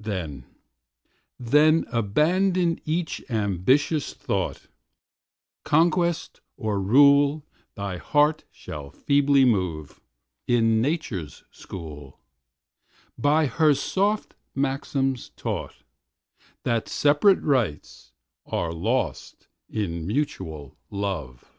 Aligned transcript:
Then, 0.00 0.44
then, 1.38 1.84
abandon 1.92 2.80
each 2.84 3.22
ambitious 3.30 4.12
thought, 4.12 4.66
Conquest 5.64 6.40
or 6.56 6.80
rule 6.82 7.46
thy 7.76 7.96
heart 7.98 8.42
shall 8.50 8.90
feebly 8.90 9.44
move, 9.44 10.00
In 10.48 10.82
Nature's 10.82 11.44
school, 11.52 12.18
by 13.16 13.46
her 13.46 13.72
soft 13.72 14.34
maxims 14.52 15.28
taught, 15.36 15.84
That 16.64 16.88
separate 16.88 17.40
rights 17.40 18.12
are 18.46 18.72
lost 18.72 19.46
in 19.68 20.04
mutual 20.08 20.76
love. 20.90 21.52